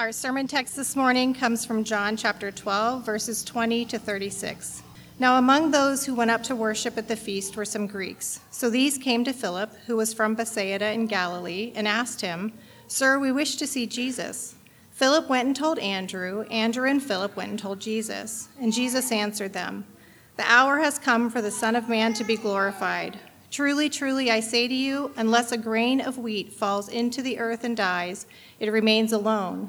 [0.00, 4.82] Our sermon text this morning comes from John chapter 12, verses 20 to 36.
[5.18, 8.40] Now, among those who went up to worship at the feast were some Greeks.
[8.50, 12.54] So these came to Philip, who was from Bethsaida in Galilee, and asked him,
[12.88, 14.54] Sir, we wish to see Jesus.
[14.90, 16.44] Philip went and told Andrew.
[16.44, 18.48] Andrew and Philip went and told Jesus.
[18.58, 19.84] And Jesus answered them,
[20.38, 23.18] The hour has come for the Son of Man to be glorified.
[23.50, 27.64] Truly, truly, I say to you, unless a grain of wheat falls into the earth
[27.64, 28.24] and dies,
[28.58, 29.68] it remains alone.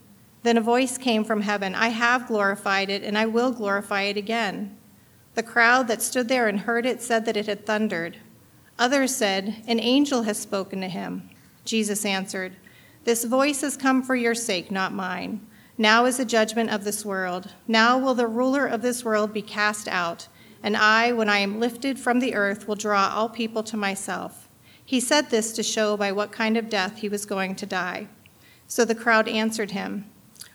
[0.43, 4.17] Then a voice came from heaven I have glorified it, and I will glorify it
[4.17, 4.77] again.
[5.35, 8.17] The crowd that stood there and heard it said that it had thundered.
[8.77, 11.29] Others said, An angel has spoken to him.
[11.63, 12.55] Jesus answered,
[13.03, 15.45] This voice has come for your sake, not mine.
[15.77, 17.53] Now is the judgment of this world.
[17.67, 20.27] Now will the ruler of this world be cast out,
[20.63, 24.49] and I, when I am lifted from the earth, will draw all people to myself.
[24.83, 28.09] He said this to show by what kind of death he was going to die.
[28.67, 30.10] So the crowd answered him,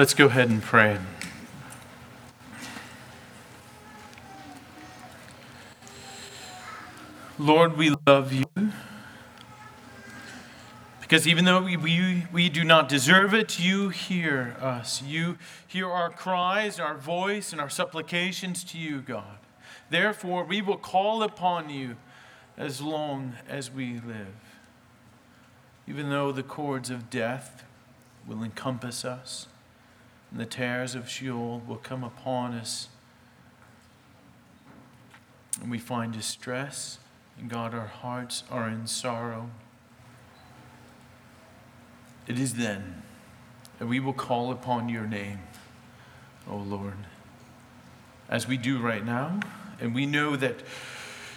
[0.00, 0.96] Let's go ahead and pray.
[7.38, 8.46] Lord, we love you.
[11.02, 15.02] Because even though we, we, we do not deserve it, you hear us.
[15.02, 19.36] You hear our cries, our voice, and our supplications to you, God.
[19.90, 21.96] Therefore, we will call upon you
[22.56, 24.56] as long as we live.
[25.86, 27.64] Even though the cords of death
[28.26, 29.46] will encompass us,
[30.30, 32.88] and the terrors of Sheol will come upon us.
[35.60, 36.98] And we find distress,
[37.38, 39.50] and God, our hearts are in sorrow.
[42.26, 43.02] It is then
[43.78, 45.40] that we will call upon your name,
[46.48, 46.94] O Lord,
[48.28, 49.40] as we do right now.
[49.80, 50.56] And we know that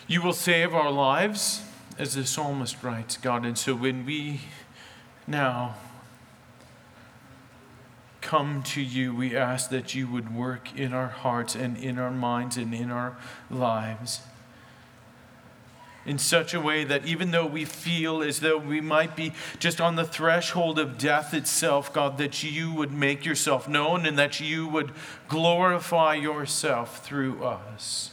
[0.08, 1.64] you will save our lives,
[1.98, 3.46] as the psalmist writes, God.
[3.46, 4.42] And so when we
[5.26, 5.76] now
[8.24, 12.10] come to you, we ask that you would work in our hearts and in our
[12.10, 13.16] minds and in our
[13.52, 14.22] lives
[16.06, 19.80] in such a way that even though we feel as though we might be just
[19.80, 24.40] on the threshold of death itself, God, that you would make yourself known and that
[24.40, 24.92] you would
[25.28, 28.12] glorify yourself through us.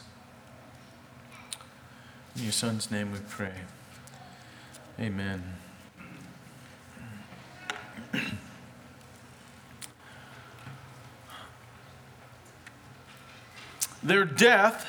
[2.35, 3.53] In your Son's name we pray.
[4.99, 5.43] Amen.
[14.03, 14.87] Their death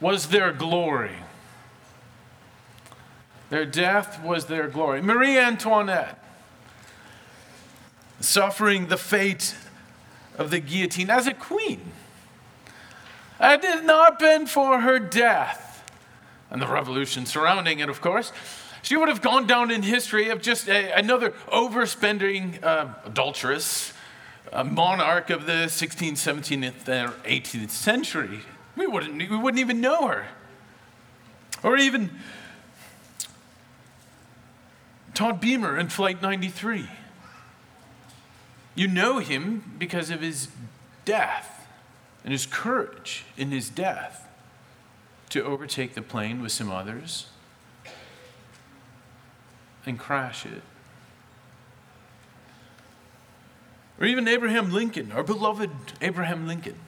[0.00, 1.16] was their glory.
[3.50, 5.02] Their death was their glory.
[5.02, 6.22] Marie Antoinette,
[8.20, 9.54] suffering the fate
[10.36, 11.92] of the guillotine as a queen.
[13.38, 15.84] Had it not been for her death
[16.50, 18.32] and the revolution surrounding it, of course,
[18.82, 23.92] she would have gone down in history of just a, another overspending uh, adulteress
[24.52, 28.40] a monarch of the 16th, 17th, or 18th century.
[28.76, 30.26] We wouldn't, we wouldn't even know her.
[31.62, 32.10] Or even
[35.14, 36.88] Todd Beamer in Flight 93.
[38.74, 40.48] You know him because of his
[41.06, 41.66] death
[42.22, 44.28] and his courage in his death
[45.30, 47.28] to overtake the plane with some others
[49.86, 50.62] and crash it.
[53.98, 55.70] Or even Abraham Lincoln, our beloved
[56.00, 56.78] Abraham Lincoln.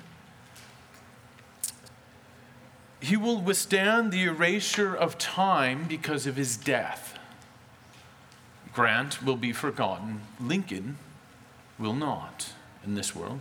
[3.01, 7.19] He will withstand the erasure of time because of his death.
[8.75, 10.23] Grant will be forgotten.
[10.41, 10.99] Lincoln
[11.79, 12.53] will not
[12.85, 13.41] in this world.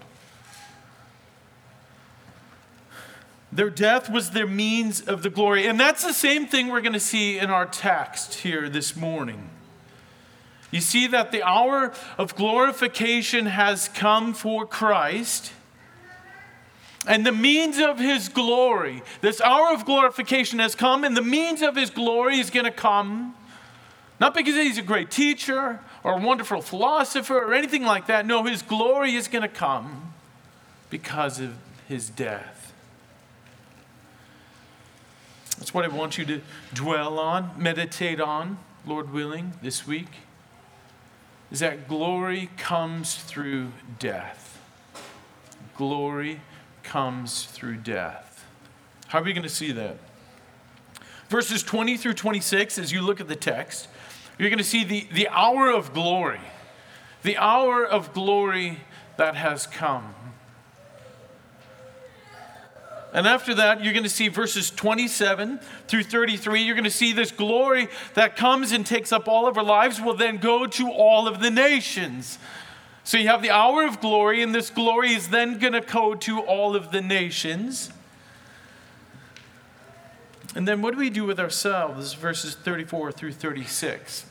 [3.52, 5.68] Their death was their means of the glory.
[5.68, 9.50] And that's the same thing we're going to see in our text here this morning.
[10.72, 15.54] You see that the hour of glorification has come for Christ.
[17.08, 21.62] And the means of his glory, this hour of glorification has come, and the means
[21.62, 23.34] of his glory is going to come
[24.19, 28.25] not because he's a great teacher or a wonderful philosopher or anything like that.
[28.25, 30.14] No, his glory is going to come
[30.90, 31.54] because of
[31.88, 32.74] his death.
[35.58, 36.42] That's what I want you to
[36.74, 40.08] dwell on, meditate on, Lord willing, this week.
[41.51, 44.61] Is that glory comes through death.
[45.75, 46.41] Glory
[46.83, 48.45] comes through death.
[49.07, 49.97] How are we going to see that?
[51.29, 53.88] Verses 20 through 26, as you look at the text,
[54.38, 56.39] you're going to see the, the hour of glory,
[57.23, 58.79] the hour of glory
[59.17, 60.13] that has come.
[63.18, 66.62] And after that, you're going to see verses 27 through 33.
[66.62, 70.00] You're going to see this glory that comes and takes up all of our lives
[70.00, 72.38] will then go to all of the nations.
[73.04, 76.14] So you have the hour of glory, and this glory is then going to go
[76.14, 77.90] to all of the nations.
[80.54, 82.14] And then what do we do with ourselves?
[82.14, 84.28] Verses 34 through 36.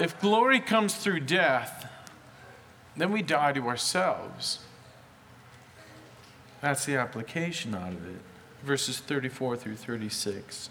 [0.00, 1.88] If glory comes through death,
[2.96, 4.65] then we die to ourselves.
[6.60, 8.20] That's the application out of it.
[8.62, 10.70] Verses 34 through 36.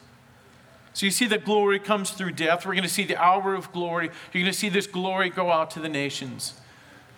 [0.94, 2.66] So you see that glory comes through death.
[2.66, 4.06] We're going to see the hour of glory.
[4.34, 6.54] You're going to see this glory go out to the nations.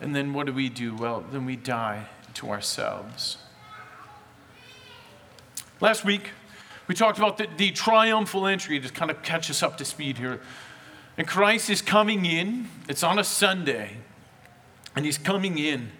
[0.01, 0.95] And then what do we do?
[0.95, 3.37] Well, then we die to ourselves.
[5.79, 6.31] Last week,
[6.87, 10.17] we talked about the, the triumphal entry to kind of catch us up to speed
[10.17, 10.41] here.
[11.17, 12.69] And Christ is coming in.
[12.87, 13.97] It's on a Sunday.
[14.95, 15.91] And he's coming in.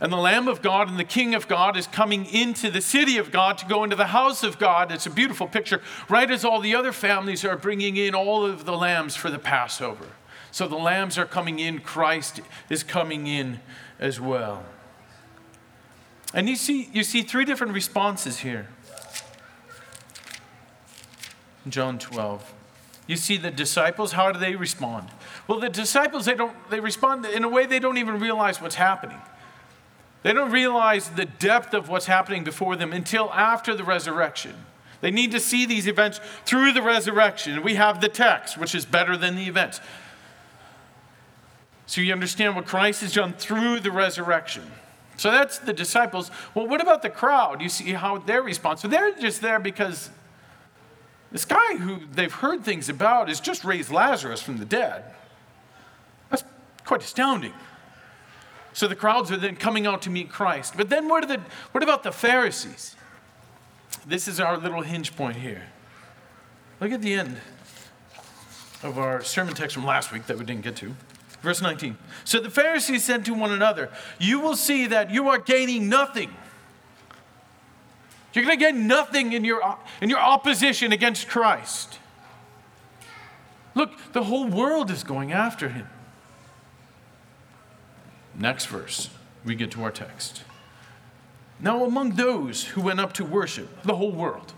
[0.00, 3.16] And the Lamb of God and the King of God is coming into the city
[3.16, 4.90] of God to go into the house of God.
[4.90, 8.64] It's a beautiful picture, right as all the other families are bringing in all of
[8.64, 10.06] the lambs for the Passover.
[10.50, 13.60] So the lambs are coming in, Christ is coming in
[13.98, 14.64] as well.
[16.32, 18.68] And you see, you see three different responses here.
[21.68, 22.52] John 12.
[23.06, 25.08] You see the disciples, how do they respond?
[25.46, 28.76] Well, the disciples, they don't they respond in a way they don't even realize what's
[28.76, 29.20] happening.
[30.24, 34.54] They don't realize the depth of what's happening before them until after the resurrection.
[35.02, 37.62] They need to see these events through the resurrection.
[37.62, 39.82] We have the text, which is better than the event.
[41.84, 44.62] So you understand what Christ has done through the resurrection.
[45.18, 46.30] So that's the disciples.
[46.54, 47.60] Well, what about the crowd?
[47.60, 48.80] You see how their response.
[48.80, 50.08] So they're just there because
[51.32, 55.04] this guy who they've heard things about has just raised Lazarus from the dead.
[56.30, 56.44] That's
[56.86, 57.52] quite astounding.
[58.74, 60.74] So the crowds are then coming out to meet Christ.
[60.76, 61.40] But then what, the,
[61.70, 62.96] what about the Pharisees?
[64.04, 65.62] This is our little hinge point here.
[66.80, 67.38] Look at the end
[68.82, 70.94] of our sermon text from last week that we didn't get to.
[71.40, 71.96] Verse 19.
[72.24, 76.34] So the Pharisees said to one another, You will see that you are gaining nothing.
[78.32, 79.62] You're going to gain nothing in your,
[80.00, 82.00] in your opposition against Christ.
[83.76, 85.86] Look, the whole world is going after him.
[88.36, 89.10] Next verse,
[89.44, 90.42] we get to our text.
[91.60, 94.52] Now, among those who went up to worship, the whole world,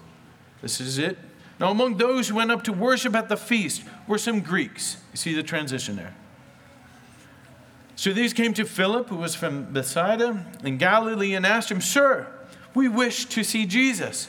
[0.63, 1.19] this is it.
[1.61, 4.99] Now, among those who went up to worship at the feast were some Greeks.
[5.13, 6.15] You see the transition there.
[7.95, 12.27] So these came to Philip, who was from Bethsaida in Galilee, and asked him, Sir,
[12.75, 14.29] we wish to see Jesus.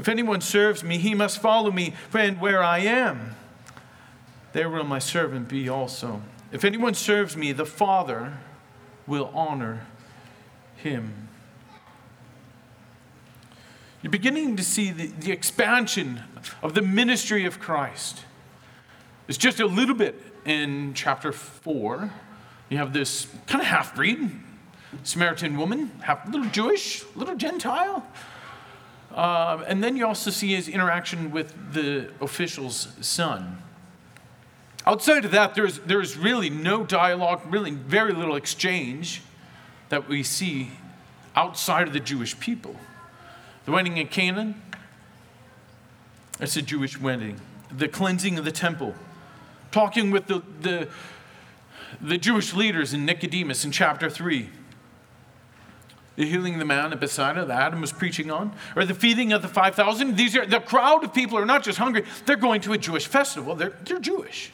[0.00, 3.36] If anyone serves me, he must follow me, and where I am,
[4.54, 6.22] there will my servant be also.
[6.50, 8.38] If anyone serves me, the Father
[9.06, 9.86] will honor
[10.74, 11.28] him.
[14.00, 16.22] You're beginning to see the, the expansion
[16.62, 18.24] of the ministry of Christ.
[19.28, 22.10] It's just a little bit in chapter 4.
[22.70, 24.30] You have this kind of half breed
[25.02, 28.02] Samaritan woman, half little Jewish, little Gentile
[29.14, 33.62] uh, and then you also see his interaction with the official's son.
[34.86, 39.22] Outside of that, there's, there's really no dialogue, really very little exchange
[39.88, 40.70] that we see
[41.34, 42.76] outside of the Jewish people.
[43.66, 44.54] The wedding in Cana,
[46.38, 47.40] it's a Jewish wedding.
[47.70, 48.94] The cleansing of the temple,
[49.70, 50.88] talking with the, the,
[52.00, 54.48] the Jewish leaders in Nicodemus in chapter 3.
[56.20, 59.32] The healing of the man at Bethesda that Adam was preaching on, or the feeding
[59.32, 60.18] of the 5,000.
[60.18, 63.06] These are the crowd of people are not just hungry, they're going to a Jewish
[63.06, 63.54] festival.
[63.54, 64.52] They're, they're Jewish.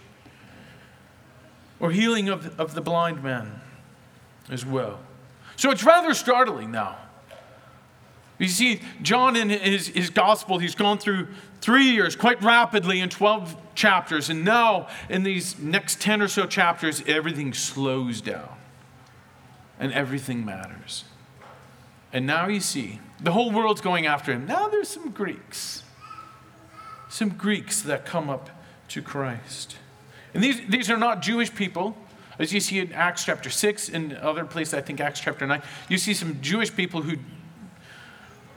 [1.80, 3.60] Or healing of, of the blind man
[4.48, 5.00] as well.
[5.56, 6.98] So it's rather startling now.
[8.38, 11.26] You see, John in his, his gospel, he's gone through
[11.60, 14.30] three years quite rapidly in 12 chapters.
[14.30, 18.50] And now, in these next 10 or so chapters, everything slows down
[19.80, 21.02] and everything matters.
[22.16, 24.46] And now you see, the whole world's going after him.
[24.46, 25.82] Now there's some Greeks,
[27.10, 28.48] some Greeks that come up
[28.88, 29.76] to Christ.
[30.32, 31.94] And these, these are not Jewish people.
[32.38, 35.60] As you see in Acts chapter 6 and other places, I think Acts chapter 9,
[35.90, 37.18] you see some Jewish people who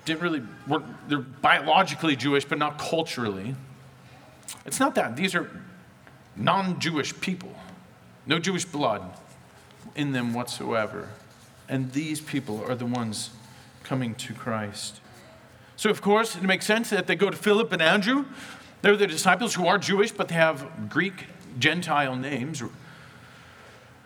[0.05, 3.55] didn't really, were, they're biologically Jewish, but not culturally.
[4.65, 5.17] It's not that.
[5.17, 5.51] These are
[6.37, 7.53] non Jewish people,
[8.25, 9.03] no Jewish blood
[9.97, 11.09] in them whatsoever.
[11.67, 13.31] And these people are the ones
[13.89, 15.01] coming to Christ.
[15.75, 18.25] So, of course, it makes sense that they go to Philip and Andrew.
[18.83, 21.25] They're the disciples who are Jewish, but they have Greek,
[21.57, 22.61] Gentile names.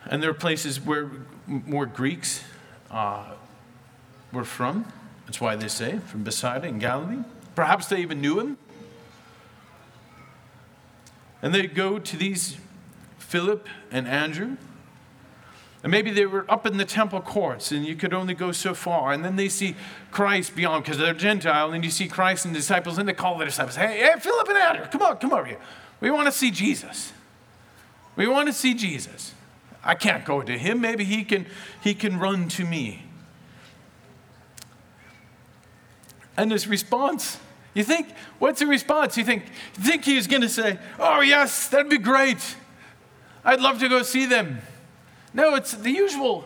[0.06, 1.10] And there are places where
[1.46, 2.42] more Greeks
[2.90, 3.34] uh,
[4.32, 4.90] were from.
[5.26, 7.22] That's why they say from Bethsaida in Galilee.
[7.54, 8.56] Perhaps they even knew him.
[11.42, 12.56] And they go to these
[13.18, 14.56] Philip and Andrew.
[15.84, 18.72] And maybe they were up in the temple courts and you could only go so
[18.72, 19.12] far.
[19.12, 19.76] And then they see
[20.10, 21.74] Christ beyond because they're Gentile.
[21.74, 24.48] And you see Christ and the disciples and they call their disciples, hey, hey, Philip
[24.48, 25.60] and Andrew, come on, come over here.
[26.00, 27.12] We want to see Jesus.
[28.16, 29.34] We want to see Jesus.
[29.84, 30.80] I can't go to him.
[30.80, 31.44] Maybe he can,
[31.82, 33.02] he can run to me.
[36.34, 37.38] And his response,
[37.74, 39.18] you think, what's the response?
[39.18, 39.44] You think,
[39.76, 42.56] you think he's going to say, oh, yes, that'd be great.
[43.44, 44.62] I'd love to go see them.
[45.34, 46.44] No, it's the usual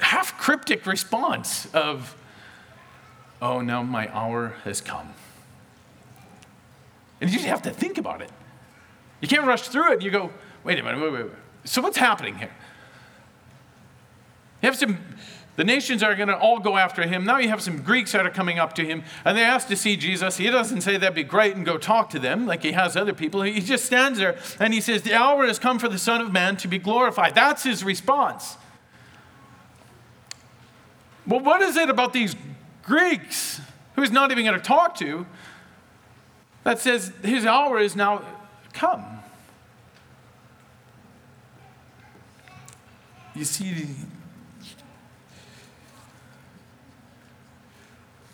[0.00, 2.16] half cryptic response of,
[3.40, 5.14] oh, now my hour has come.
[7.20, 8.30] And you just have to think about it.
[9.20, 10.02] You can't rush through it.
[10.02, 10.30] You go,
[10.64, 11.32] wait a minute, wait, wait, wait.
[11.64, 12.50] So what's happening here?
[14.60, 14.98] You have some
[15.56, 17.24] the nations are going to all go after him.
[17.24, 19.76] Now you have some Greeks that are coming up to him, and they ask to
[19.76, 20.38] see Jesus.
[20.38, 23.12] He doesn't say that'd be great and go talk to them like he has other
[23.12, 23.42] people.
[23.42, 26.32] He just stands there and he says, The hour has come for the Son of
[26.32, 27.34] Man to be glorified.
[27.34, 28.56] That's his response.
[31.26, 32.34] Well, what is it about these
[32.82, 33.60] Greeks
[33.94, 35.26] who he's not even going to talk to
[36.64, 38.24] that says his hour is now
[38.72, 39.04] come?
[43.34, 43.86] You see,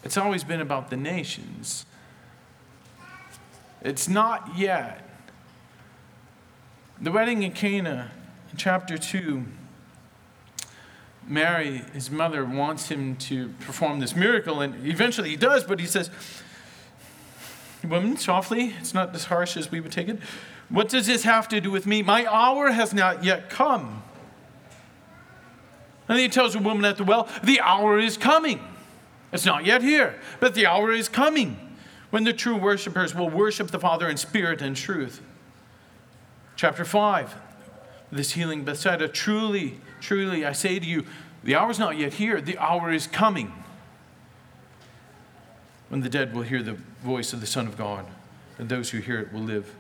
[0.09, 1.85] It's always been about the nations.
[3.83, 5.07] It's not yet.
[6.99, 8.11] The wedding in Cana,
[8.57, 9.45] chapter 2,
[11.27, 15.85] Mary, his mother, wants him to perform this miracle, and eventually he does, but he
[15.85, 16.09] says,
[17.87, 20.21] Woman, softly, it's not as harsh as we would take it.
[20.71, 22.01] What does this have to do with me?
[22.01, 24.03] My hour has not yet come.
[26.09, 28.65] And he tells the woman at the well, The hour is coming.
[29.33, 31.59] It's not yet here, but the hour is coming
[32.11, 35.21] when the true worshipers will worship the Father in spirit and truth.
[36.57, 37.37] Chapter 5,
[38.11, 39.07] this healing Bethesda.
[39.09, 41.05] Truly, truly, I say to you,
[41.45, 43.53] the hour is not yet here, the hour is coming
[45.89, 48.07] when the dead will hear the voice of the Son of God,
[48.59, 49.75] and those who hear it will live.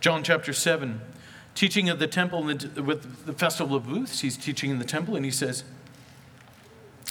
[0.00, 1.00] John chapter 7
[1.54, 4.20] teaching at the temple with the festival of booths.
[4.20, 5.64] He's teaching in the temple, and he says,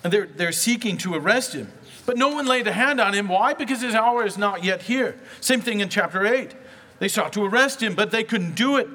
[0.04, 1.72] and they're, they're seeking to arrest him.
[2.06, 3.28] But no one laid a hand on him.
[3.28, 3.54] Why?
[3.54, 5.20] Because his hour is not yet here.
[5.40, 6.56] Same thing in chapter 8.
[7.00, 8.88] They sought to arrest him, but they couldn't do it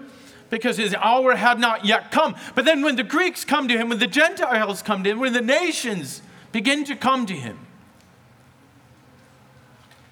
[0.50, 2.36] because his hour had not yet come.
[2.54, 5.32] But then when the Greeks come to him, when the Gentiles come to him, when
[5.32, 6.22] the nations
[6.52, 7.58] begin to come to him,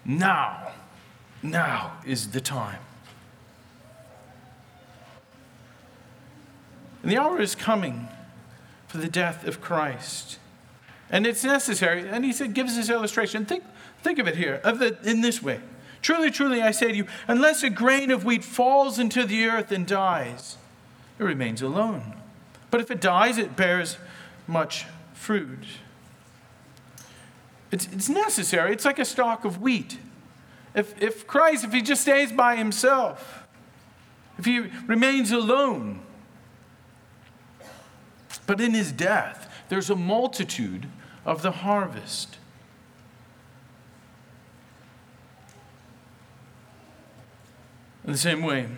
[0.04, 0.72] now,
[1.42, 2.80] now is the time.
[7.04, 8.08] And the hour is coming
[8.86, 10.38] for the death of Christ.
[11.10, 12.08] And it's necessary.
[12.08, 13.44] And he said, gives this illustration.
[13.44, 13.62] Think,
[14.02, 15.60] think of it here of the, in this way.
[16.00, 19.70] Truly, truly, I say to you, unless a grain of wheat falls into the earth
[19.70, 20.56] and dies,
[21.18, 22.14] it remains alone.
[22.70, 23.98] But if it dies, it bears
[24.46, 25.66] much fruit.
[27.70, 28.72] It's, it's necessary.
[28.72, 29.98] It's like a stalk of wheat.
[30.74, 33.46] If, if Christ, if he just stays by himself,
[34.38, 36.00] if he remains alone,
[38.46, 40.88] but in his death, there's a multitude
[41.24, 42.36] of the harvest.
[48.04, 48.68] In the same way,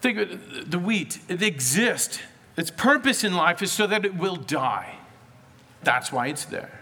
[0.00, 2.18] think of the wheat, it exists.
[2.56, 4.96] Its purpose in life is so that it will die.
[5.82, 6.80] That's why it's there.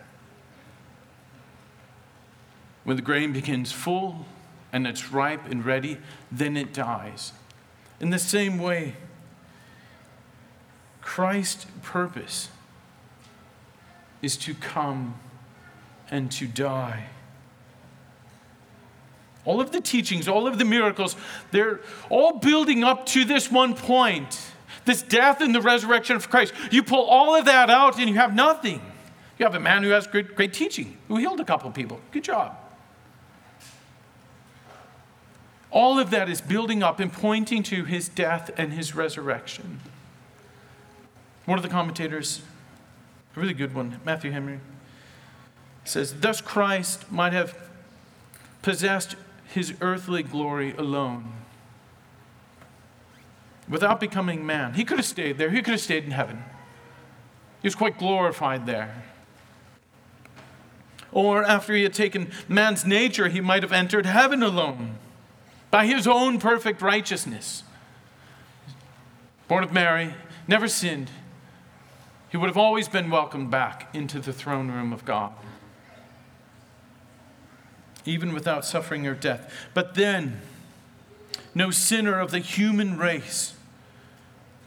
[2.84, 4.26] When the grain begins full
[4.72, 5.98] and it's ripe and ready,
[6.32, 7.32] then it dies.
[8.00, 8.96] In the same way,
[11.10, 12.50] Christ's purpose
[14.22, 15.18] is to come
[16.08, 17.06] and to die.
[19.44, 21.16] All of the teachings, all of the miracles,
[21.50, 24.38] they're all building up to this one point
[24.84, 26.54] this death and the resurrection of Christ.
[26.70, 28.80] You pull all of that out and you have nothing.
[29.36, 32.00] You have a man who has great, great teaching, who healed a couple people.
[32.12, 32.56] Good job.
[35.72, 39.80] All of that is building up and pointing to his death and his resurrection.
[41.50, 42.42] One of the commentators,
[43.36, 44.60] a really good one, Matthew Henry,
[45.82, 47.58] says, Thus Christ might have
[48.62, 49.16] possessed
[49.52, 51.32] his earthly glory alone
[53.68, 54.74] without becoming man.
[54.74, 56.44] He could have stayed there, he could have stayed in heaven.
[57.60, 59.02] He was quite glorified there.
[61.10, 64.98] Or after he had taken man's nature, he might have entered heaven alone
[65.72, 67.64] by his own perfect righteousness.
[69.48, 70.14] Born of Mary,
[70.46, 71.10] never sinned.
[72.30, 75.32] He would have always been welcomed back into the throne room of God,
[78.04, 79.52] even without suffering or death.
[79.74, 80.40] But then,
[81.54, 83.54] no sinner of the human race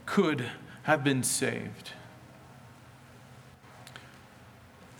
[0.06, 0.46] could
[0.84, 1.92] have been saved.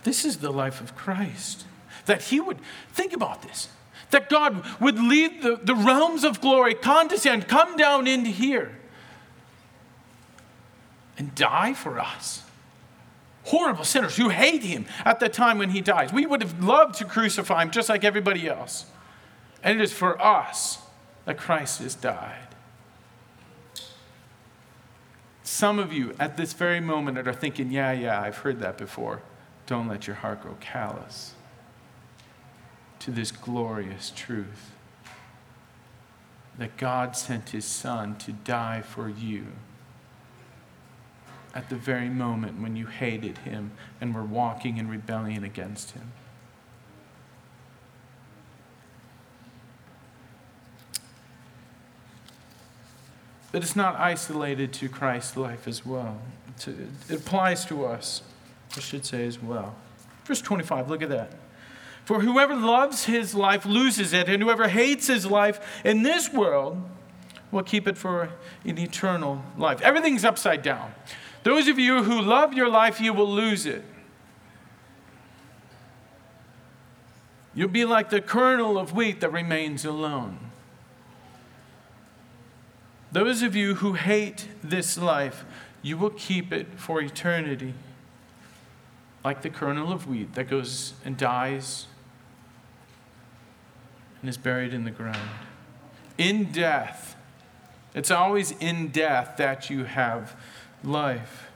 [0.04, 1.66] This is the life of Christ.
[2.06, 2.58] That he would,
[2.92, 3.68] think about this,
[4.10, 8.76] that God would leave the, the realms of glory, condescend, come down into here,
[11.16, 12.42] and die for us.
[13.44, 16.12] Horrible sinners who hate him at the time when he dies.
[16.12, 18.86] We would have loved to crucify him just like everybody else.
[19.62, 20.78] And it is for us
[21.24, 22.48] that Christ has died.
[25.42, 29.20] Some of you at this very moment are thinking, yeah, yeah, I've heard that before.
[29.66, 31.34] Don't let your heart grow callous
[33.00, 34.72] to this glorious truth
[36.56, 39.48] that God sent his Son to die for you
[41.54, 46.12] at the very moment when you hated him and were walking in rebellion against him.
[53.52, 56.20] But it's not isolated to Christ's life as well.
[56.66, 58.22] It applies to us,
[58.76, 59.76] I should say, as well.
[60.24, 61.30] Verse 25, look at that.
[62.04, 66.82] For whoever loves his life loses it, and whoever hates his life in this world
[67.52, 68.30] will keep it for
[68.64, 69.80] an eternal life.
[69.82, 70.92] Everything's upside down.
[71.44, 73.84] Those of you who love your life, you will lose it.
[77.54, 80.38] You'll be like the kernel of wheat that remains alone.
[83.12, 85.44] Those of you who hate this life,
[85.82, 87.74] you will keep it for eternity.
[89.22, 91.86] Like the kernel of wheat that goes and dies
[94.20, 95.28] and is buried in the ground.
[96.16, 97.16] In death,
[97.94, 100.34] it's always in death that you have
[100.86, 101.48] life.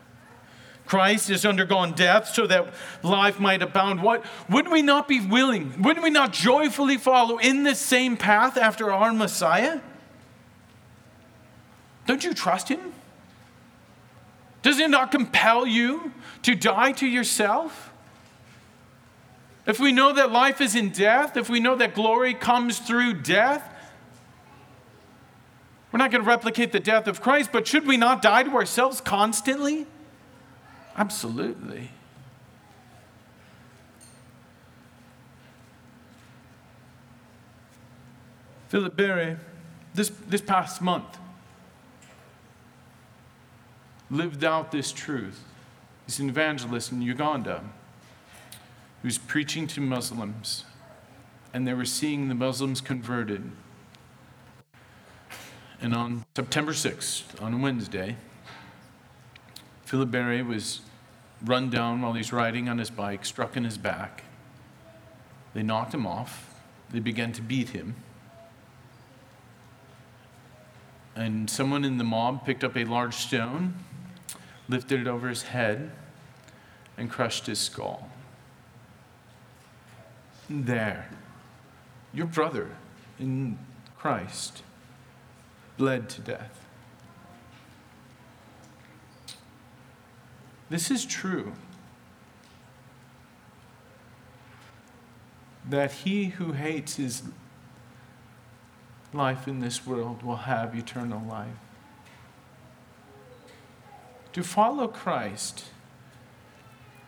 [0.87, 4.03] Christ has undergone death so that life might abound.
[4.03, 5.83] What would we not be willing?
[5.83, 9.81] Would we not joyfully follow in this same path after our Messiah?
[12.07, 12.95] Don't you trust him?
[14.63, 16.13] Does it not compel you
[16.43, 17.93] to die to yourself?
[19.67, 23.21] If we know that life is in death, if we know that glory comes through
[23.21, 23.63] death,
[25.93, 28.51] we're not going to replicate the death of Christ, but should we not die to
[28.51, 29.87] ourselves constantly?
[30.97, 31.91] Absolutely.
[38.69, 39.37] Philip Berry,
[39.95, 41.17] this, this past month,
[44.11, 45.43] lived out this truth.
[46.05, 47.65] He's an evangelist in Uganda
[49.03, 50.65] who's preaching to Muslims,
[51.55, 53.53] and they were seeing the Muslims converted.
[55.81, 58.17] And on September 6th, on a Wednesday,
[59.85, 60.81] Philip Berry was
[61.45, 64.25] run down while he's riding on his bike, struck in his back.
[65.55, 66.55] They knocked him off.
[66.91, 67.95] They began to beat him.
[71.15, 73.75] And someone in the mob picked up a large stone,
[74.69, 75.91] lifted it over his head,
[76.97, 78.11] and crushed his skull
[80.49, 81.11] there.
[82.13, 82.69] Your brother
[83.19, 83.59] in
[83.97, 84.63] Christ
[85.79, 86.67] bled to death.
[90.69, 91.53] This is true.
[95.67, 97.23] That he who hates his
[99.15, 101.49] life in this world will have eternal life.
[104.35, 105.65] To follow Christ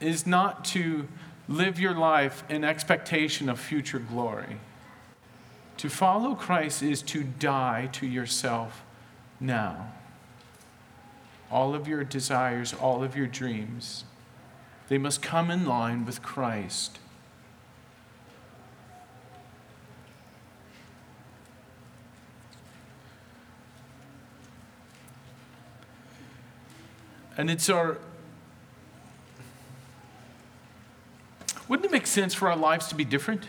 [0.01, 1.07] is not to
[1.49, 4.59] live your life in expectation of future glory.
[5.81, 8.85] To follow Christ is to die to yourself
[9.41, 9.93] now.
[11.51, 14.05] All of your desires, all of your dreams,
[14.89, 16.99] they must come in line with Christ.
[27.39, 27.97] And it's our.
[31.69, 33.47] Wouldn't it make sense for our lives to be different?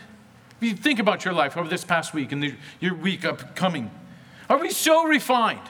[0.62, 3.90] You think about your life over this past week and the, your week upcoming,
[4.48, 5.60] are we so refined?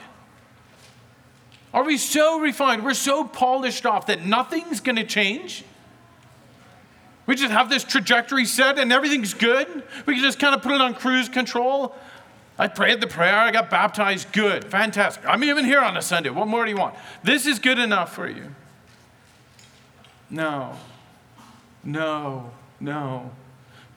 [1.73, 2.83] Are we so refined?
[2.83, 5.63] We're so polished off that nothing's going to change?
[7.25, 9.67] We just have this trajectory set and everything's good.
[10.05, 11.95] We can just kind of put it on cruise control.
[12.59, 15.25] I prayed the prayer, I got baptized, good, fantastic.
[15.25, 16.29] I'm even here on a Sunday.
[16.29, 16.93] What more do you want?
[17.23, 18.53] This is good enough for you.
[20.29, 20.77] No,
[21.83, 23.31] no, no.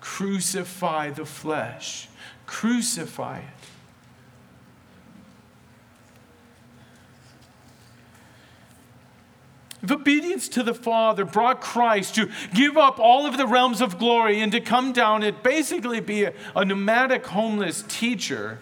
[0.07, 2.09] Crucify the flesh,
[2.47, 3.45] crucify it.
[9.83, 13.99] If obedience to the Father brought Christ to give up all of the realms of
[13.99, 18.61] glory and to come down and basically be a, a nomadic, homeless teacher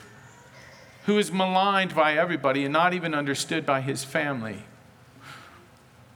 [1.04, 4.64] who is maligned by everybody and not even understood by his family,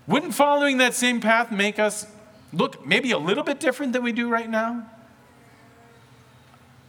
[0.07, 2.07] wouldn't following that same path make us
[2.51, 4.87] look maybe a little bit different than we do right now?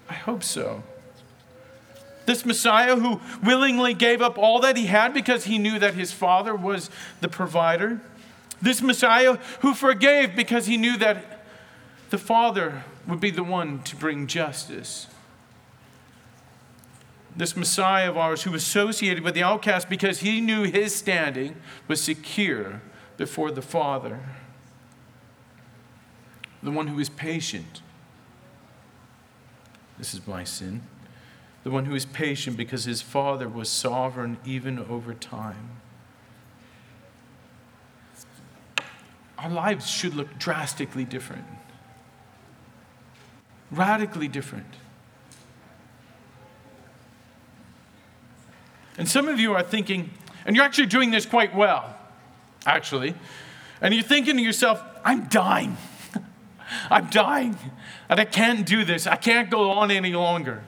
[0.10, 0.84] I hope so.
[2.26, 6.12] This Messiah who willingly gave up all that he had because he knew that his
[6.12, 6.90] father was
[7.22, 8.02] the provider.
[8.62, 11.40] This Messiah who forgave because he knew that
[12.10, 15.08] the Father would be the one to bring justice.
[17.36, 21.56] This Messiah of ours who associated with the outcast because he knew his standing
[21.88, 22.82] was secure
[23.18, 24.20] before the Father.
[26.62, 27.82] The one who is patient.
[30.00, 30.82] This is my sin
[31.64, 35.82] the one who is patient because his Father was sovereign even over time.
[39.38, 41.46] Our lives should look drastically different,
[43.72, 44.74] radically different.
[48.98, 50.10] And some of you are thinking,
[50.46, 51.96] and you're actually doing this quite well,
[52.66, 53.16] actually,
[53.82, 55.78] and you're thinking to yourself, I'm dying.
[56.90, 57.58] I'm dying,
[58.10, 59.08] and I can't do this.
[59.08, 60.64] I can't go on any longer.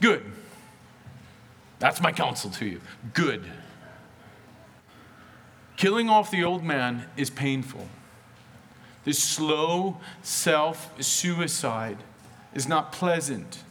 [0.00, 0.24] Good.
[1.78, 2.80] That's my counsel to you.
[3.12, 3.44] Good.
[5.76, 7.88] Killing off the old man is painful.
[9.04, 11.98] This slow self suicide
[12.54, 13.62] is not pleasant.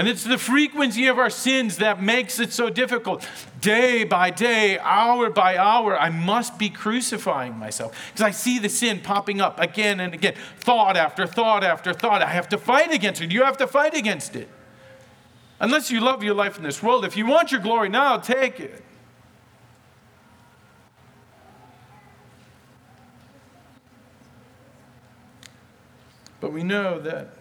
[0.00, 3.28] And it's the frequency of our sins that makes it so difficult.
[3.60, 8.70] Day by day, hour by hour, I must be crucifying myself because I see the
[8.70, 12.22] sin popping up again and again, thought after thought after thought.
[12.22, 13.30] I have to fight against it.
[13.30, 14.48] You have to fight against it.
[15.60, 18.58] Unless you love your life in this world, if you want your glory now, take
[18.58, 18.82] it.
[26.40, 27.34] But we know that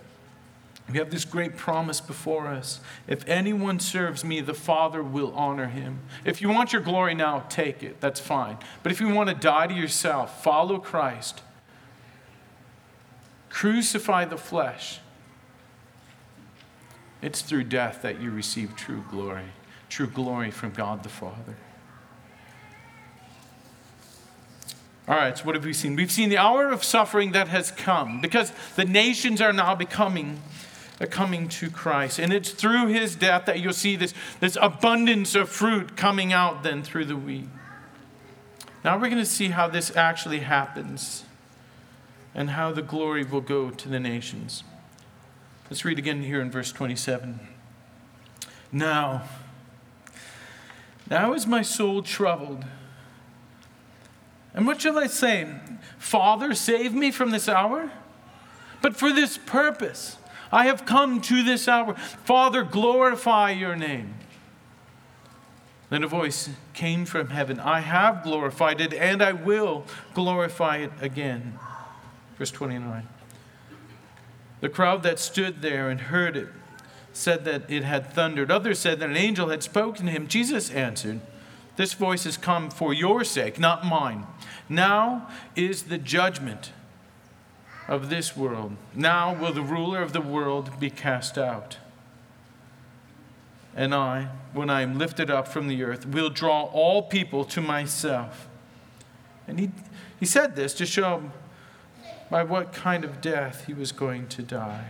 [0.91, 2.79] we have this great promise before us.
[3.07, 5.99] If anyone serves me, the Father will honor him.
[6.25, 8.01] If you want your glory now, take it.
[8.01, 8.57] That's fine.
[8.81, 11.41] But if you want to die to yourself, follow Christ.
[13.49, 14.99] Crucify the flesh.
[17.21, 19.45] It's through death that you receive true glory,
[19.89, 21.55] true glory from God the Father.
[25.07, 25.95] All right, so what have we seen?
[25.95, 30.39] We've seen the hour of suffering that has come because the nations are now becoming
[31.07, 32.19] coming to Christ.
[32.19, 36.63] And it's through his death that you'll see this, this abundance of fruit coming out
[36.63, 37.47] then through the wheat.
[38.83, 41.23] Now we're going to see how this actually happens
[42.35, 44.63] and how the glory will go to the nations.
[45.69, 47.39] Let's read again here in verse 27.
[48.71, 49.23] Now,
[51.09, 52.65] now is my soul troubled.
[54.53, 55.47] And what shall I say?
[55.97, 57.91] Father, save me from this hour?
[58.81, 60.17] But for this purpose
[60.51, 61.93] I have come to this hour.
[61.95, 64.15] Father, glorify your name.
[65.89, 70.91] Then a voice came from heaven I have glorified it, and I will glorify it
[71.01, 71.57] again.
[72.37, 73.07] Verse 29.
[74.61, 76.49] The crowd that stood there and heard it
[77.11, 78.51] said that it had thundered.
[78.51, 80.27] Others said that an angel had spoken to him.
[80.27, 81.21] Jesus answered,
[81.75, 84.27] This voice has come for your sake, not mine.
[84.67, 86.71] Now is the judgment
[87.89, 88.77] of this world.
[88.93, 91.77] Now will the ruler of the world be cast out.
[93.75, 97.61] And I, when I am lifted up from the earth, will draw all people to
[97.61, 98.47] myself.
[99.47, 99.71] And he,
[100.19, 101.31] he said this to show
[102.29, 104.89] by what kind of death he was going to die.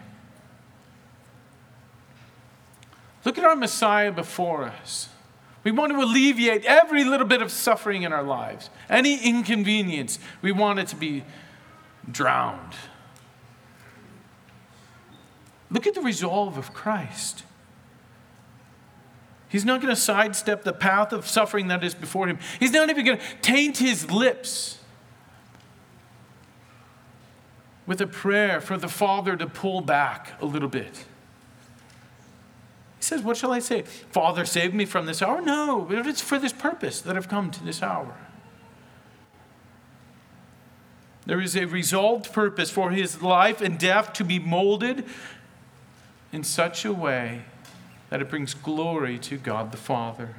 [3.23, 5.07] Look at our Messiah before us.
[5.63, 10.19] We want to alleviate every little bit of suffering in our lives, any inconvenience.
[10.41, 11.23] We want it to be
[12.09, 12.73] drowned.
[15.71, 17.43] Look at the resolve of Christ.
[19.49, 22.37] He's not going to sidestep the path of suffering that is before him.
[22.59, 24.77] He's not even going to taint his lips
[27.87, 31.05] with a prayer for the Father to pull back a little bit.
[32.97, 33.81] He says, What shall I say?
[33.81, 35.41] Father, save me from this hour?
[35.41, 38.15] No, it's for this purpose that I've come to this hour.
[41.25, 45.05] There is a resolved purpose for his life and death to be molded
[46.31, 47.43] in such a way
[48.09, 50.35] that it brings glory to God the Father.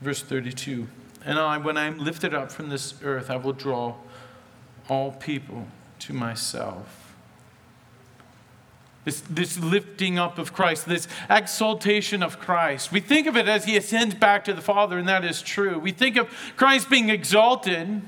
[0.00, 0.88] Verse 32
[1.24, 3.96] And I, when I am lifted up from this earth, I will draw
[4.88, 5.66] all people
[6.00, 7.14] to myself.
[9.04, 12.92] This, this lifting up of Christ, this exaltation of Christ.
[12.92, 15.78] We think of it as he ascends back to the Father, and that is true.
[15.78, 18.02] We think of Christ being exalted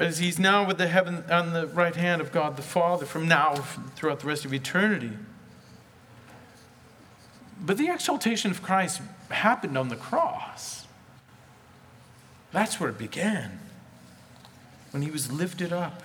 [0.00, 3.28] as he's now with the heaven on the right hand of God the Father from
[3.28, 3.54] now
[3.94, 5.12] throughout the rest of eternity.
[7.60, 10.86] But the exaltation of Christ happened on the cross.
[12.50, 13.60] That's where it began,
[14.90, 16.02] when he was lifted up.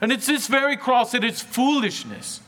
[0.00, 2.40] And it's this very cross that is foolishness.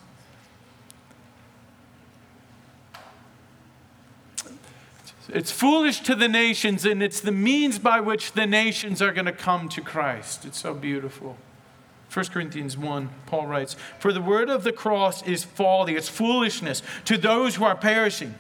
[5.35, 9.27] It's foolish to the nations, and it's the means by which the nations are going
[9.27, 10.45] to come to Christ.
[10.45, 11.37] It's so beautiful.
[12.13, 16.83] 1 Corinthians 1, Paul writes, For the word of the cross is folly, it's foolishness
[17.07, 18.37] to those who are perishing.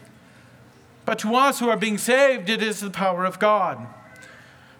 [1.04, 3.88] But to us who are being saved, it is the power of God.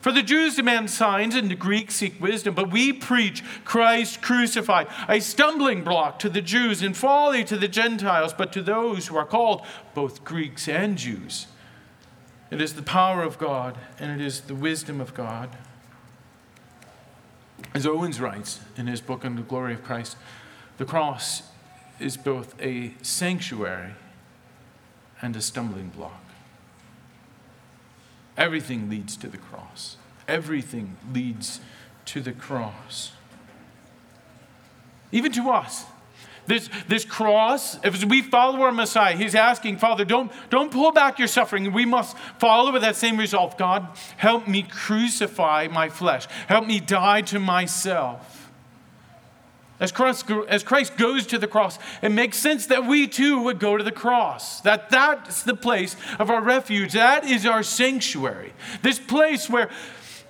[0.01, 4.87] For the Jews demand signs and the Greeks seek wisdom, but we preach Christ crucified,
[5.09, 9.17] a stumbling block to the Jews and folly to the Gentiles, but to those who
[9.17, 11.49] are called, both Greeks and Jews.
[12.55, 15.57] It is the power of God and it is the wisdom of God.
[17.75, 20.17] As Owens writes in his book on the glory of Christ,
[20.79, 21.43] the cross
[21.99, 23.95] is both a sanctuary
[25.21, 26.23] and a stumbling block.
[28.37, 29.97] Everything leads to the cross.
[30.29, 31.59] Everything leads
[32.05, 33.11] to the cross.
[35.11, 35.87] Even to us.
[36.47, 41.19] This, this cross, if we follow our Messiah, he's asking, Father, don't, don't pull back
[41.19, 41.73] your suffering.
[41.73, 43.57] We must follow with that same resolve.
[43.57, 46.27] God, help me crucify my flesh.
[46.49, 48.51] Help me die to myself.
[49.81, 53.59] As Christ, as Christ goes to the cross, it makes sense that we too would
[53.59, 54.61] go to the cross.
[54.61, 56.93] That that's the place of our refuge.
[56.93, 58.53] That is our sanctuary.
[58.83, 59.71] This place where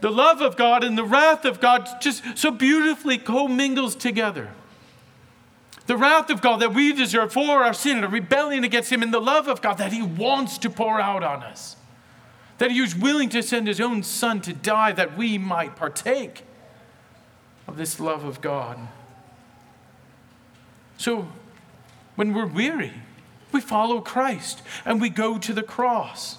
[0.00, 4.50] the love of God and the wrath of God just so beautifully commingles together.
[5.86, 9.12] The wrath of God that we deserve for our sin and rebellion against Him, and
[9.12, 11.76] the love of God that He wants to pour out on us.
[12.58, 16.44] That He was willing to send His own Son to die that we might partake
[17.66, 18.78] of this love of God.
[20.96, 21.28] So,
[22.14, 22.92] when we're weary,
[23.52, 26.38] we follow Christ and we go to the cross.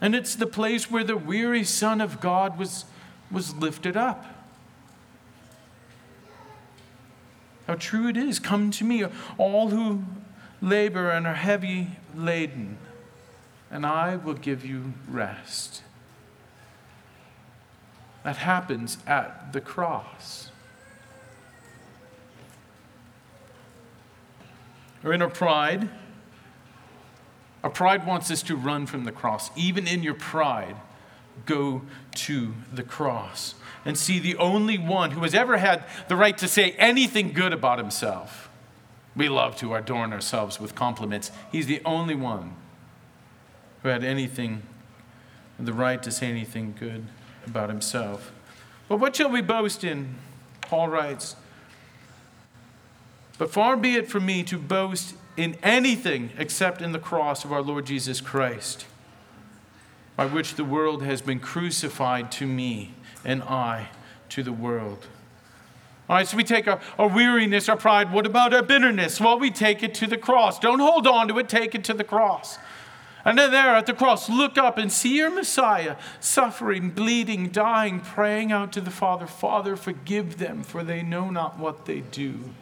[0.00, 2.86] And it's the place where the weary Son of God was,
[3.30, 4.24] was lifted up.
[7.66, 8.38] How true it is.
[8.38, 9.04] Come to me,
[9.38, 10.04] all who
[10.60, 12.78] labor and are heavy laden,
[13.70, 15.82] and I will give you rest.
[18.24, 20.50] That happens at the cross.
[25.04, 25.88] Or in our pride,
[27.64, 29.50] our pride wants us to run from the cross.
[29.56, 30.76] Even in your pride,
[31.46, 31.82] go
[32.14, 36.48] to the cross and see the only one who has ever had the right to
[36.48, 38.48] say anything good about himself.
[39.14, 41.30] We love to adorn ourselves with compliments.
[41.50, 42.54] He's the only one
[43.82, 44.62] who had anything,
[45.58, 47.06] the right to say anything good
[47.46, 48.32] about himself.
[48.88, 50.14] But what shall we boast in?
[50.62, 51.36] Paul writes,
[53.38, 57.52] But far be it from me to boast in anything except in the cross of
[57.52, 58.86] our Lord Jesus Christ,
[60.22, 63.88] by which the world has been crucified to me and I
[64.28, 65.08] to the world.
[66.08, 68.12] All right, so we take our, our weariness, our pride.
[68.12, 69.20] What about our bitterness?
[69.20, 70.60] Well, we take it to the cross.
[70.60, 72.58] Don't hold on to it, take it to the cross.
[73.24, 77.98] And then there at the cross, look up and see your Messiah suffering, bleeding, dying,
[77.98, 82.54] praying out to the Father, Father, forgive them, for they know not what they do.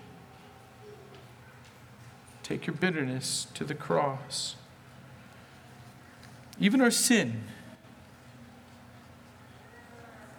[2.43, 4.57] Take your bitterness to the cross.
[6.61, 7.43] Even our sin.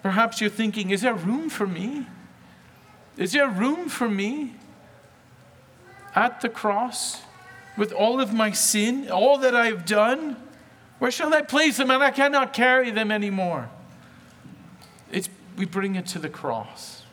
[0.03, 2.07] Perhaps you're thinking, is there room for me?
[3.17, 4.55] Is there room for me
[6.15, 7.21] at the cross?
[7.77, 10.36] with all of my sin, all that I have done?
[10.99, 11.89] Where shall I place them?
[11.89, 13.69] And I cannot carry them anymore.
[15.12, 17.03] It's, we bring it to the cross.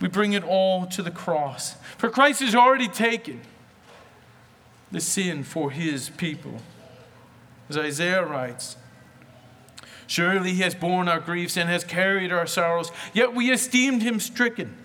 [0.00, 1.76] We bring it all to the cross.
[1.96, 3.40] For Christ has already taken
[4.90, 6.60] the sin for his people.
[7.76, 8.76] As Isaiah writes,
[10.06, 14.20] Surely he has borne our griefs and has carried our sorrows, yet we esteemed him
[14.20, 14.76] stricken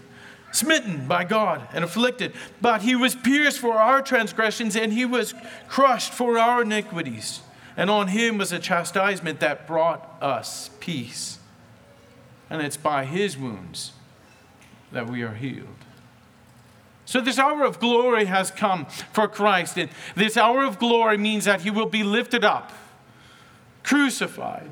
[0.53, 5.33] smitten by God and afflicted, but he was pierced for our transgressions and he was
[5.67, 7.41] crushed for our iniquities.
[7.75, 11.37] And on him was a chastisement that brought us peace.
[12.49, 13.91] And it's by his wounds
[14.91, 15.67] that we are healed.
[17.07, 19.77] So, this hour of glory has come for Christ.
[19.77, 22.73] And this hour of glory means that he will be lifted up,
[23.81, 24.69] crucified,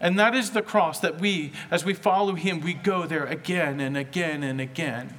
[0.00, 3.78] and that is the cross that we, as we follow him, we go there again
[3.78, 5.14] and again and again.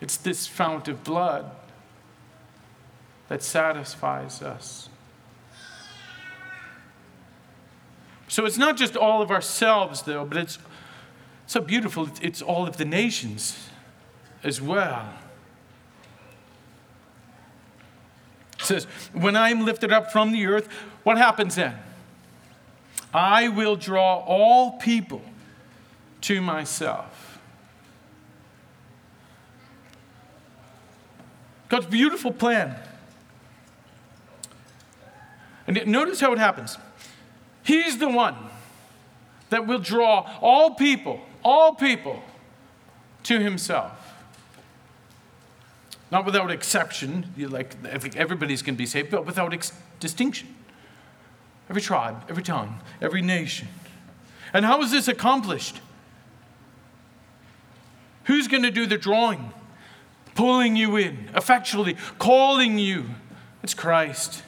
[0.00, 1.50] It's this fount of blood
[3.28, 4.88] that satisfies us.
[8.28, 10.58] So it's not just all of ourselves, though, but it's
[11.46, 12.08] so beautiful.
[12.22, 13.68] It's all of the nations
[14.42, 15.08] as well.
[18.58, 20.68] It says, When I am lifted up from the earth,
[21.02, 21.76] what happens then?
[23.12, 25.22] I will draw all people
[26.22, 27.38] to myself.
[31.68, 32.76] God's beautiful plan.
[35.66, 36.78] And notice how it happens.
[37.62, 38.36] He's the one
[39.50, 42.22] that will draw all people, all people
[43.24, 43.92] to himself.
[46.10, 50.54] Not without exception, like everybody's going to be saved, but without ex- distinction.
[51.68, 53.68] Every tribe, every tongue, every nation.
[54.52, 55.80] And how is this accomplished?
[58.24, 59.52] Who's going to do the drawing?
[60.34, 63.06] Pulling you in, effectually calling you.
[63.62, 64.42] It's Christ.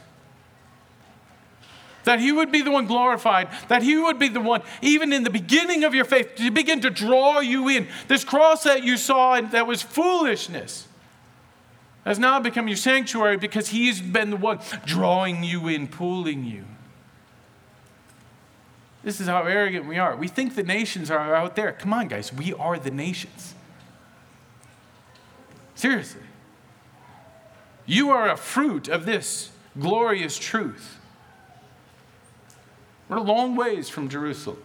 [2.06, 5.24] That He would be the one glorified, that He would be the one, even in
[5.24, 7.88] the beginning of your faith, to begin to draw you in.
[8.06, 10.86] This cross that you saw and that was foolishness
[12.04, 16.64] has now become your sanctuary because He's been the one drawing you in, pulling you.
[19.02, 20.14] This is how arrogant we are.
[20.14, 21.72] We think the nations are out there.
[21.72, 23.56] Come on, guys, we are the nations.
[25.74, 26.22] Seriously.
[27.84, 30.98] You are a fruit of this glorious truth.
[33.08, 34.62] We're a long ways from Jerusalem.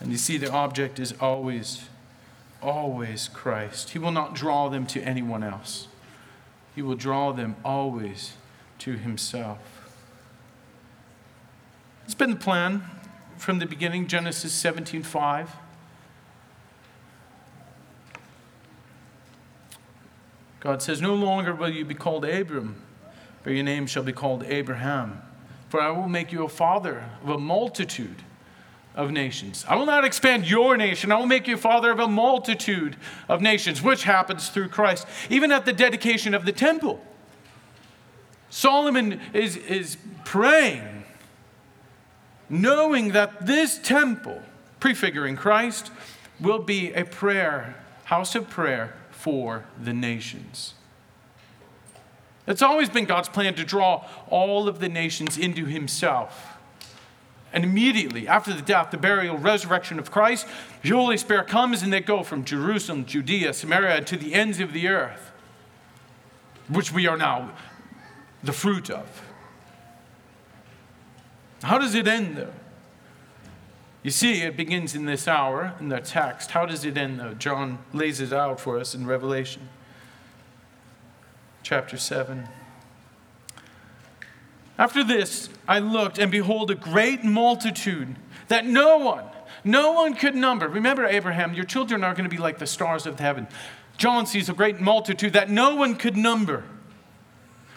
[0.00, 1.84] And you see, the object is always,
[2.60, 3.90] always Christ.
[3.90, 5.88] He will not draw them to anyone else,
[6.74, 8.34] He will draw them always
[8.80, 9.58] to Himself.
[12.04, 12.82] It's been the plan
[13.38, 15.48] from the beginning, Genesis 17:5.
[20.60, 22.82] God says, No longer will you be called Abram,
[23.44, 25.22] but your name shall be called Abraham.
[25.68, 28.22] For I will make you a father of a multitude
[28.94, 29.64] of nations.
[29.68, 31.12] I will not expand your nation.
[31.12, 32.96] I will make you father of a multitude
[33.28, 35.06] of nations, which happens through Christ.
[35.30, 37.04] Even at the dedication of the temple,
[38.50, 41.04] Solomon is, is praying
[42.48, 44.40] knowing that this temple,
[44.80, 45.90] prefiguring Christ,
[46.40, 50.74] will be a prayer, house of prayer for the nations.
[52.46, 56.58] It's always been God's plan to draw all of the nations into Himself.
[57.52, 60.46] And immediately after the death, the burial, resurrection of Christ,
[60.82, 64.72] the Holy Spirit comes and they go from Jerusalem, Judea, Samaria to the ends of
[64.72, 65.30] the earth,
[66.68, 67.52] which we are now
[68.42, 69.22] the fruit of.
[71.62, 72.52] How does it end, though?
[74.02, 76.50] You see, it begins in this hour in the text.
[76.50, 77.32] How does it end, though?
[77.32, 79.70] John lays it out for us in Revelation
[81.64, 82.46] chapter 7.
[84.78, 88.16] After this, I looked, and behold, a great multitude
[88.48, 89.24] that no one,
[89.64, 90.68] no one could number.
[90.68, 93.48] Remember, Abraham, your children are going to be like the stars of heaven.
[93.96, 96.64] John sees a great multitude that no one could number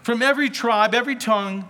[0.03, 1.67] from every tribe, every tongue,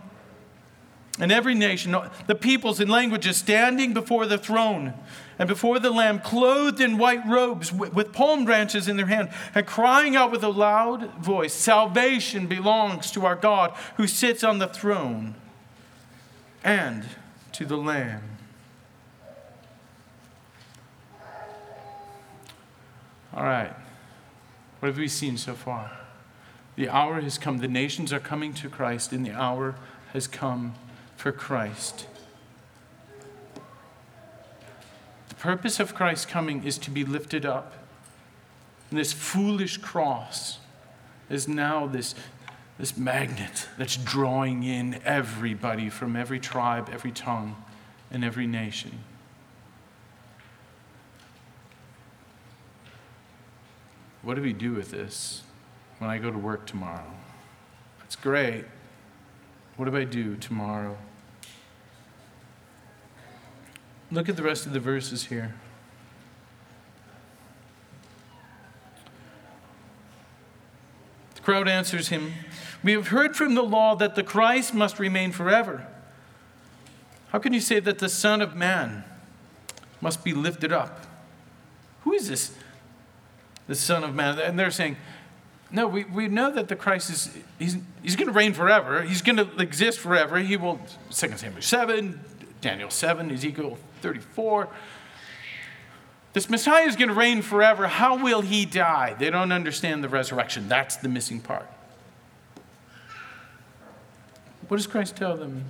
[1.19, 1.95] and every nation,
[2.27, 4.93] the peoples and languages standing before the throne
[5.39, 9.65] and before the Lamb, clothed in white robes with palm branches in their hand, and
[9.67, 14.67] crying out with a loud voice Salvation belongs to our God who sits on the
[14.67, 15.35] throne
[16.63, 17.05] and
[17.53, 18.23] to the Lamb.
[23.33, 23.73] All right.
[24.79, 25.91] What have we seen so far?
[26.75, 27.59] The hour has come.
[27.59, 29.75] The nations are coming to Christ, and the hour
[30.13, 30.73] has come
[31.17, 32.05] for Christ.
[35.27, 37.73] The purpose of Christ's coming is to be lifted up.
[38.89, 40.59] And this foolish cross
[41.29, 42.15] is now this,
[42.77, 47.55] this magnet that's drawing in everybody from every tribe, every tongue,
[48.09, 48.99] and every nation.
[54.21, 55.43] What do we do with this
[55.97, 57.11] when I go to work tomorrow?
[58.05, 58.65] It's great.
[59.77, 60.97] What do I do tomorrow?
[64.11, 65.53] Look at the rest of the verses here.
[71.35, 72.33] The crowd answers him
[72.83, 75.87] We have heard from the law that the Christ must remain forever.
[77.29, 79.03] How can you say that the Son of Man
[80.01, 81.05] must be lifted up?
[82.03, 82.55] Who is this,
[83.67, 84.39] the Son of Man?
[84.39, 84.97] And they're saying,
[85.69, 89.01] no, we, we know that the Christ is, he's, he's going to reign forever.
[89.01, 90.39] He's going to exist forever.
[90.39, 90.79] He will,
[91.11, 92.19] 2 Samuel 7,
[92.61, 94.69] Daniel 7, Ezekiel 34.
[96.33, 97.87] This Messiah is going to reign forever.
[97.87, 99.15] How will he die?
[99.17, 100.69] They don't understand the resurrection.
[100.69, 101.67] That's the missing part.
[104.67, 105.65] What does Christ tell them?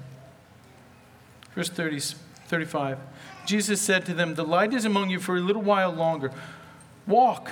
[1.56, 2.00] Verse 30,
[2.48, 3.00] 35.
[3.45, 6.32] Jesus said to them, The light is among you for a little while longer.
[7.08, 7.52] Walk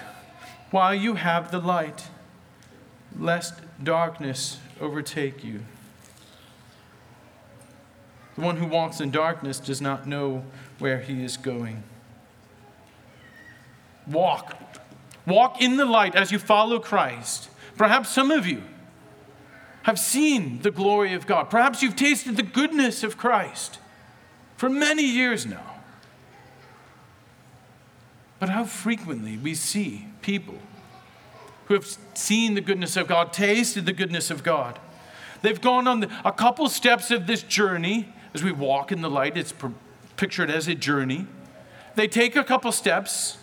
[0.72, 2.08] while you have the light
[3.20, 5.62] lest darkness overtake you.
[8.36, 10.44] The one who walks in darkness does not know
[10.80, 11.84] where he is going.
[14.08, 14.58] Walk.
[15.26, 17.50] Walk in the light as you follow Christ.
[17.78, 18.62] Perhaps some of you
[19.84, 21.50] have seen the glory of God.
[21.50, 23.80] Perhaps you've tasted the goodness of Christ
[24.58, 25.76] for many years now.
[28.40, 30.60] But how frequently we see people
[31.66, 34.80] who have seen the goodness of God, tasted the goodness of God.
[35.42, 39.38] They've gone on a couple steps of this journey as we walk in the light.
[39.38, 39.54] It's
[40.18, 41.28] pictured as a journey.
[41.96, 43.38] They take a couple steps.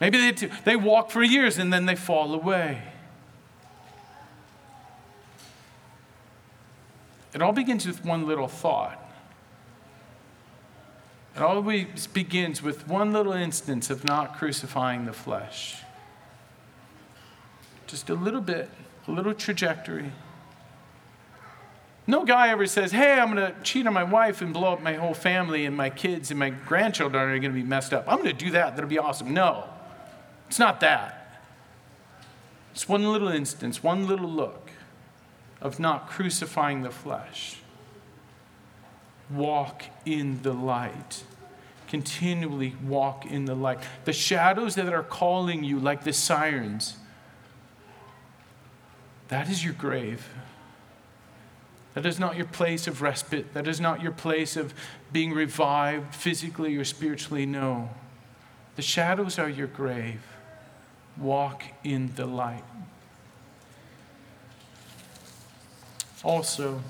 [0.00, 2.82] Maybe they, t- they walk for years and then they fall away.
[7.34, 9.02] It all begins with one little thought.
[11.34, 15.76] It always begins with one little instance of not crucifying the flesh.
[17.86, 18.68] Just a little bit,
[19.06, 20.12] a little trajectory.
[22.06, 24.82] No guy ever says, Hey, I'm going to cheat on my wife and blow up
[24.82, 28.04] my whole family, and my kids and my grandchildren are going to be messed up.
[28.06, 28.76] I'm going to do that.
[28.76, 29.34] That'll be awesome.
[29.34, 29.64] No,
[30.48, 31.42] it's not that.
[32.72, 34.70] It's one little instance, one little look
[35.60, 37.58] of not crucifying the flesh.
[39.30, 41.24] Walk in the light.
[41.88, 43.78] Continually walk in the light.
[44.04, 46.96] The shadows that are calling you, like the sirens,
[49.28, 50.28] that is your grave.
[51.94, 53.54] That is not your place of respite.
[53.54, 54.74] That is not your place of
[55.12, 57.46] being revived physically or spiritually.
[57.46, 57.88] No.
[58.76, 60.20] The shadows are your grave.
[61.16, 62.64] Walk in the light.
[66.22, 66.82] Also,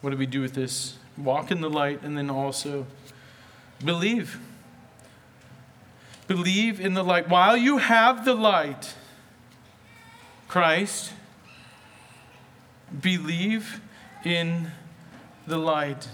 [0.00, 0.96] what do we do with this?
[1.16, 2.86] Walk in the light and then also
[3.84, 4.38] believe.
[6.28, 7.28] Believe in the light.
[7.28, 8.94] While you have the light,
[10.54, 11.12] Christ,
[13.00, 13.80] believe
[14.24, 14.70] in
[15.48, 16.08] the light.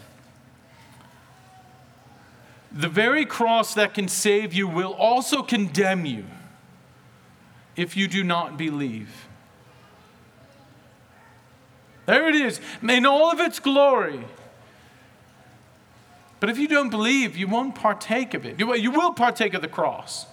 [2.72, 6.24] The very cross that can save you will also condemn you
[7.76, 9.28] if you do not believe.
[12.06, 14.24] There it is, in all of its glory.
[16.40, 18.58] But if you don't believe, you won't partake of it.
[18.58, 20.24] You will partake of the cross,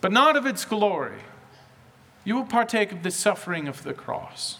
[0.00, 1.18] but not of its glory
[2.24, 4.58] you will partake of the suffering of the cross.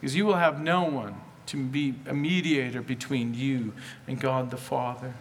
[0.00, 3.72] Because you will have no one to be a mediator between you
[4.06, 5.14] and God the Father.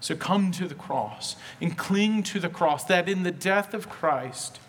[0.00, 3.88] So come to the cross and cling to the cross, that in the death of
[3.88, 4.60] Christ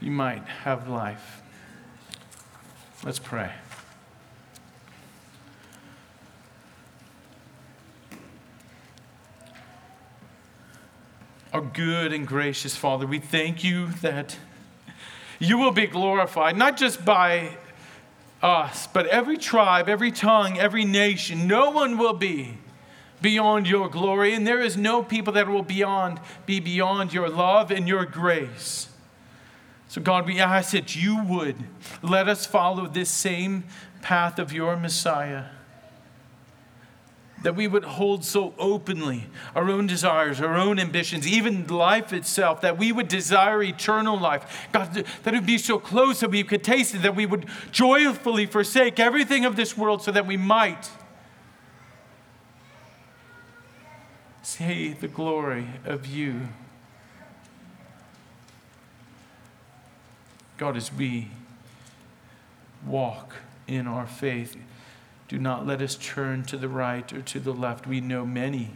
[0.00, 1.42] you might have life.
[3.02, 3.50] Let's pray.
[11.54, 14.36] Our good and gracious Father, we thank you that
[15.38, 17.56] you will be glorified, not just by
[18.42, 22.58] us, but every tribe, every tongue, every nation, no one will be
[23.22, 27.70] beyond your glory, and there is no people that will beyond be beyond your love
[27.70, 28.88] and your grace.
[29.86, 31.54] So, God, we ask that you would
[32.02, 33.62] let us follow this same
[34.02, 35.44] path of your Messiah.
[37.44, 42.62] That we would hold so openly our own desires, our own ambitions, even life itself,
[42.62, 44.66] that we would desire eternal life.
[44.72, 47.46] God, that it would be so close that we could taste it, that we would
[47.70, 50.90] joyfully forsake everything of this world so that we might
[54.42, 56.48] see the glory of you.
[60.56, 61.28] God, as we
[62.86, 63.34] walk
[63.66, 64.56] in our faith,
[65.34, 67.88] do not let us turn to the right or to the left.
[67.88, 68.70] We know many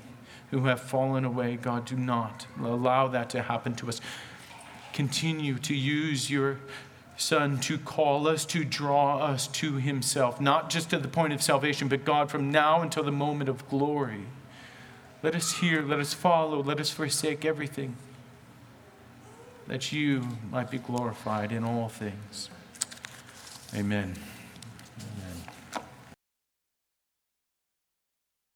[0.51, 1.55] who have fallen away.
[1.55, 4.01] God, do not allow that to happen to us.
[4.93, 6.59] Continue to use your
[7.17, 11.41] Son to call us, to draw us to Himself, not just to the point of
[11.41, 14.25] salvation, but God, from now until the moment of glory.
[15.23, 17.95] Let us hear, let us follow, let us forsake everything,
[19.69, 22.51] that you might be glorified in all things.
[23.77, 24.17] Amen.